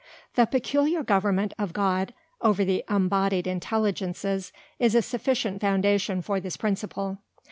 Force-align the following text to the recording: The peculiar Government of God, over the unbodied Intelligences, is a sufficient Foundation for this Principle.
The 0.33 0.47
peculiar 0.47 1.03
Government 1.03 1.53
of 1.59 1.73
God, 1.73 2.15
over 2.41 2.65
the 2.65 2.83
unbodied 2.87 3.45
Intelligences, 3.45 4.51
is 4.79 4.95
a 4.95 5.01
sufficient 5.03 5.61
Foundation 5.61 6.23
for 6.23 6.39
this 6.39 6.57
Principle. 6.57 7.19